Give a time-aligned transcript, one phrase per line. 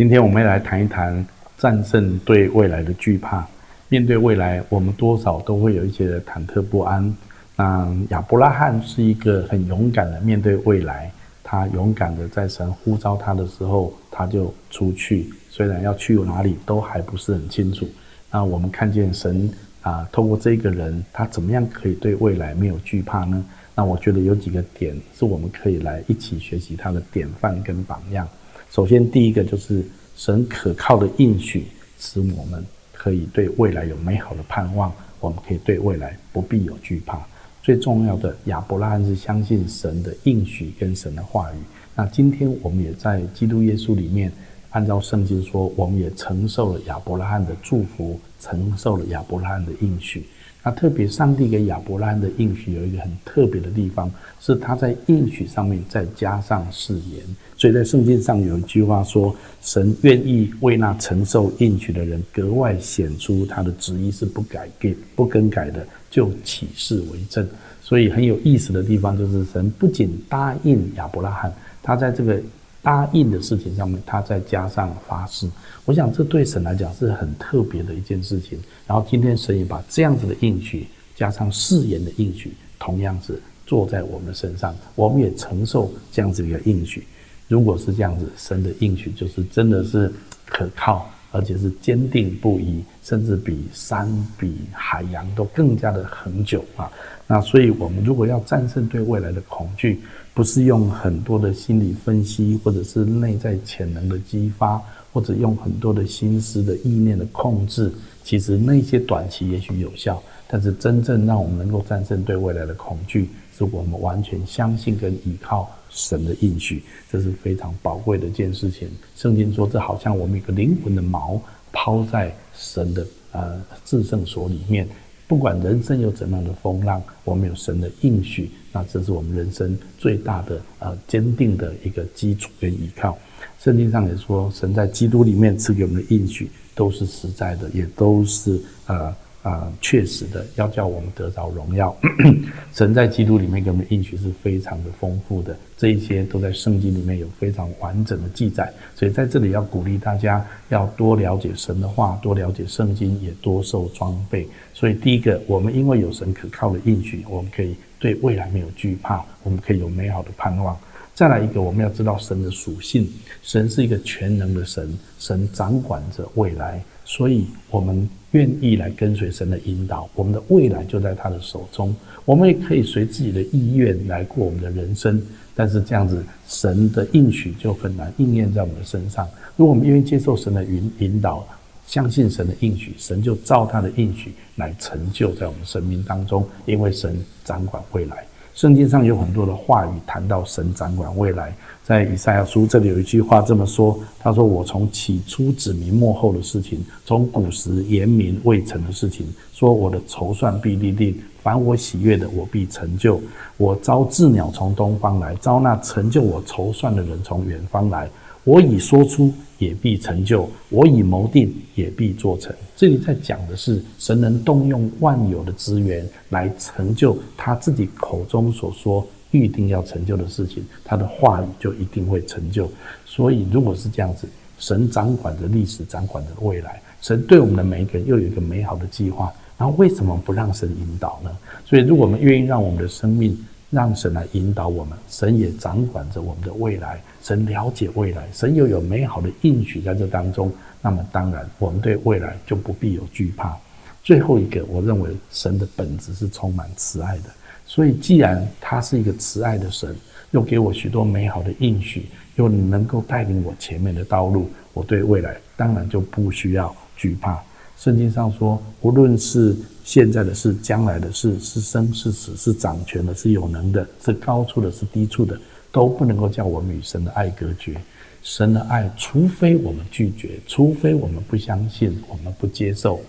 [0.00, 1.26] 今天我们来谈一谈
[1.58, 3.46] 战胜对未来的惧怕。
[3.90, 7.14] 面对未来，我们多少都会有一些忐忑不安。
[7.54, 11.12] 那亚伯拉罕是一个很勇敢的面对未来，
[11.44, 15.28] 他勇敢的在神呼召他的时候，他就出去。
[15.50, 17.86] 虽然要去哪里都还不是很清楚。
[18.30, 23.44] 那我们看见神啊，透过这个人，他怎么样可以对未来没有惧怕呢？
[23.74, 28.26] 那我觉得有几个点是我们可以来一起学习他的典范跟榜样。
[28.70, 29.84] 首先，第一个就是
[30.16, 31.66] 神可靠的应许，
[31.98, 37.20] 使我们可以对未来有美好的盼望，我们可以对未来不必有惧怕。
[37.64, 41.56] 最重要的，亚伯拉罕是相信神的应许跟神的话语。
[41.96, 44.32] 那今天我们也在基督耶稣里面，
[44.70, 50.24] 按照圣经说，我们也承受了亚伯拉罕的祝福，承受了亚伯拉罕的应许。
[50.62, 54.10] 那特别，上帝给亚伯拉罕的应许有一个很特别的地方，
[54.40, 57.22] 是他在应许上面再加上誓言。
[57.56, 67.48] 所以在圣经上有一句话说：“神愿意为那承受应许的人格外显出他的旨意是不改变、不更改的，就起誓为证。”
[67.80, 71.52] 所以很有意思的地方就是，神不仅答应亚伯拉罕，
[71.82, 72.40] 他在这个。
[72.82, 75.48] 答应的事情上面，他再加上发誓，
[75.84, 78.58] 我想这对神来讲是很特别的一件事情。
[78.86, 87.06] 然后今天神也把这样子的应许加上誓言的应许，同样是做在我们身上，我们也承受这样子一个应许。
[87.48, 90.10] 如果是这样子，神的应许就是真的是
[90.46, 96.90] 可靠，而且是坚定不移，甚至比山比海洋都更加的恒久啊。
[97.26, 100.00] 那所以，我们如果要战胜对未来的恐惧，
[100.34, 104.80] 不是用很多的心理分析，或者是内在潜能的激发，
[105.12, 107.92] 或者用很多的心思的意念的控制。
[108.24, 118.88] 其实那些短期也许有效，但是真正让我们能够战胜对未来的恐惧，是我们完全相信跟依靠神的应许，这是非常宝贵的一件事情。
[119.16, 121.38] 圣经说，这好像我们一个灵魂的锚
[121.72, 124.88] 抛在神的呃至圣所里面。
[125.26, 133.16] 不管人生有怎样的风浪，我们有神的应许，那这是我们人生最大的呃坚定的一个基础跟依靠。
[133.60, 139.14] 圣经上也说，神在基督里面赐给我们的应许都是实在的，也都是呃。
[139.42, 141.96] 啊，确实的，要叫我们得着荣耀。
[142.74, 148.70] 神在基督里面给我们的应许是非常的丰富的，这一些都在圣经里面有非常完整的记载。
[148.94, 154.46] 所以在这里要鼓励大家，要多了解神的话，多了解圣经，也多受装备。
[154.74, 160.78] 所以第一个，我们因为有神可靠的应许，我们可以对未来没有惧怕，我们可以有美好的盼望。
[161.14, 163.10] 再来一个，我们要知道神的属性，
[163.42, 168.06] 神是一个全能的神，神掌管着未来，所以我们。
[168.32, 171.94] 愿意来跟随神的引导，我们的未来就在他的手中。
[172.24, 175.20] 我们也可以随自己的意愿来过我们的人生，
[175.54, 179.26] 但是这样子，神的应许就很难应验在我们的身上。
[179.56, 181.46] 如果我们愿意接受神的引引导，
[181.86, 188.24] 相信神的应许，神就照他的应许来成就在我们生命当中，因为神掌管未来。
[188.54, 191.54] 圣经上有很多的话语谈到神掌管未来，
[191.90, 203.20] 在以赛亚书这里有一句话这么说：“他说我从起初指明幕后的事情，从古时言明未成的事情，说我的筹算必立定，凡我喜悦的，我必成就。
[203.56, 208.08] 我招鸷鸟从东方来，招那成就我筹算的人从远方来。
[208.44, 212.50] 我已说出。”也必成就，我已谋定，也必做成。
[212.74, 222.70] 这里在讲的是神能动用万有的资源来成就他自己口中所说预定要成就的事情，他的话语就一定会成就。
[223.04, 229.32] 所以，如果是这样子，神掌管着历史，掌管着未来，神对我们的每一个人又有一个美好的计划。
[229.56, 231.30] 然后，为什么不让神引导呢？
[231.64, 233.38] 所以，如果我们愿意让我们的生命，
[233.68, 240.50] 让神来引导我们，神也掌管着我们的未来，神了解未来，神又有美好的应许在这当中，
[240.82, 243.56] 那么当然我们对未来就不必有惧怕。
[244.02, 247.24] 最后一个，我认为神的本质是充满慈爱的，
[247.70, 249.94] 所以既然他是一个慈爱的神，
[250.32, 257.40] 又给我许多美好的应许，又能够带领我前面的道路，我对未来当然就不需要惧怕。
[257.78, 265.40] 圣经上说，无论是现在的事、将来的事，是生是死，是掌权的，是有能的，是高处的，是低处的，
[265.70, 267.80] 都不能够叫我们与神的爱隔绝。
[268.24, 273.00] 神的爱，除非我们拒绝，除非我们不相信，我们不接受，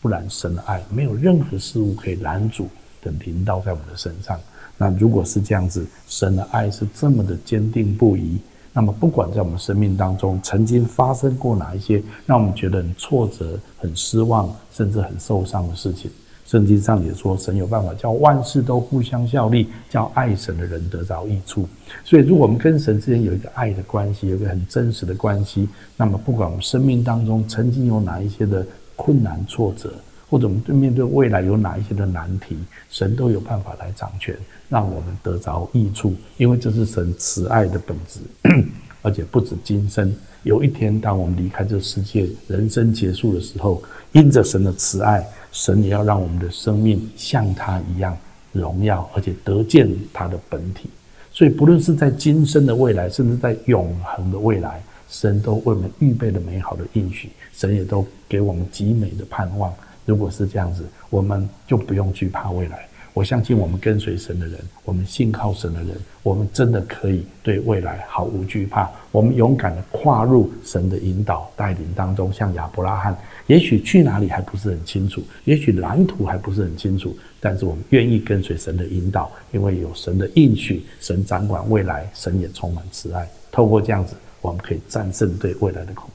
[0.00, 2.68] 不然神的爱没有任何事物可以拦阻
[3.06, 4.38] 的临到在我们的身上。
[4.78, 8.38] 那如果是这样子，神的爱是这么的坚定不移。
[8.72, 16.10] 那么，不管在我们生命当中曾经发生过哪一些让我们觉得很挫折、很失望，甚至很受伤的事情，
[16.44, 21.66] 圣经上也说，神有办法叫万事都互相效力，叫爱神的人得着益处。
[22.04, 25.66] 所以，如果我们跟神之间有一个爱的关系，有一个很真实的关系，
[25.96, 29.90] 那么不管我们生命当中曾经有哪一些的困难挫折，
[30.28, 32.56] 或者我们对面对未来有哪一些的难题，
[32.90, 34.36] 神都有办法来掌权，
[34.68, 38.20] 让我们得着益处，因为这是神慈爱的本质，
[39.02, 40.14] 而且不止今生。
[40.42, 43.82] 有一天，当我们离开这世界，人生结束的时候，
[44.12, 45.26] 因着神的慈爱。
[45.52, 48.14] 神也要让我们的生命像他一样
[48.52, 50.90] 荣耀，而且得见他的本体。
[51.32, 59.72] 所以，不论是在今生的未来，甚至在永恒的未来，神都为我们预备了美好的应许，神也都给我们极美的盼望。
[60.06, 62.88] 如果是这样子，我们就不用惧怕未来。
[63.12, 68.90] 我相信我们跟随神的人，我们信靠神的人，我们真的可以对未来毫无惧怕。
[69.10, 73.16] 我们勇敢的跨入神的引导带领当中，像亚伯拉罕，
[73.46, 83.26] 也许去哪里还不是很清楚，也许蓝图还不是很清楚，但是我们愿意跟随神的引导，因为有神的应许，神掌管未来，神也充满慈爱。
[83.50, 86.10] 透过这样子，我们可以战胜对未来的恐。